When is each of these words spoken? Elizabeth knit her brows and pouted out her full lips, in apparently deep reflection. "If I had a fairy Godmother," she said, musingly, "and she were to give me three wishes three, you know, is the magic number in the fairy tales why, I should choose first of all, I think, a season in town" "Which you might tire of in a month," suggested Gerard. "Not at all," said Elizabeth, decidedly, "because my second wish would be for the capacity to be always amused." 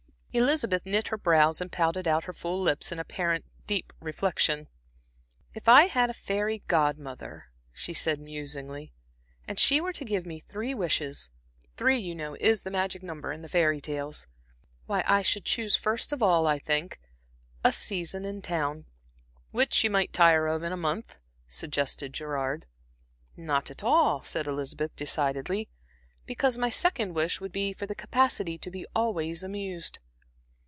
Elizabeth 0.33 0.85
knit 0.85 1.09
her 1.09 1.17
brows 1.17 1.59
and 1.59 1.73
pouted 1.73 2.07
out 2.07 2.23
her 2.23 2.31
full 2.31 2.61
lips, 2.61 2.89
in 2.89 2.99
apparently 2.99 3.51
deep 3.67 3.91
reflection. 3.99 4.69
"If 5.53 5.67
I 5.67 5.87
had 5.87 6.09
a 6.09 6.13
fairy 6.13 6.63
Godmother," 6.69 7.47
she 7.73 7.93
said, 7.93 8.17
musingly, 8.17 8.93
"and 9.45 9.59
she 9.59 9.81
were 9.81 9.91
to 9.91 10.05
give 10.05 10.25
me 10.25 10.39
three 10.39 10.73
wishes 10.73 11.29
three, 11.75 11.97
you 11.97 12.15
know, 12.15 12.37
is 12.39 12.63
the 12.63 12.71
magic 12.71 13.03
number 13.03 13.33
in 13.33 13.41
the 13.41 13.49
fairy 13.49 13.81
tales 13.81 14.25
why, 14.85 15.03
I 15.05 15.21
should 15.21 15.43
choose 15.43 15.75
first 15.75 16.13
of 16.13 16.23
all, 16.23 16.47
I 16.47 16.59
think, 16.59 17.01
a 17.61 17.73
season 17.73 18.23
in 18.23 18.41
town" 18.41 18.85
"Which 19.51 19.83
you 19.83 19.89
might 19.89 20.13
tire 20.13 20.47
of 20.47 20.63
in 20.63 20.71
a 20.71 20.77
month," 20.77 21.13
suggested 21.49 22.13
Gerard. 22.13 22.65
"Not 23.35 23.69
at 23.69 23.83
all," 23.83 24.23
said 24.23 24.47
Elizabeth, 24.47 24.95
decidedly, 24.95 25.67
"because 26.25 26.57
my 26.57 26.69
second 26.69 27.15
wish 27.15 27.41
would 27.41 27.51
be 27.51 27.73
for 27.73 27.85
the 27.85 27.93
capacity 27.95 28.57
to 28.59 28.71
be 28.71 28.85
always 28.95 29.43
amused." 29.43 29.99